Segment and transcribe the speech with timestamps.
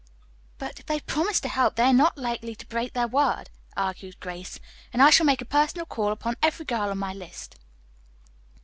[0.57, 4.19] "But if they promise to help they are not likely to break their word," argued
[4.19, 4.59] Grace,
[4.91, 7.59] "and I shall make a personal call upon every girl on my list."